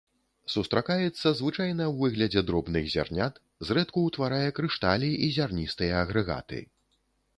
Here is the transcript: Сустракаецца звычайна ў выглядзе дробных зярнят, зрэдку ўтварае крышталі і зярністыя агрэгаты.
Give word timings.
Сустракаецца 0.53 1.27
звычайна 1.41 1.85
ў 1.91 2.07
выглядзе 2.07 2.41
дробных 2.49 2.89
зярнят, 2.95 3.37
зрэдку 3.69 4.07
ўтварае 4.09 4.49
крышталі 4.61 5.09
і 5.29 5.33
зярністыя 5.37 5.93
агрэгаты. 6.07 6.59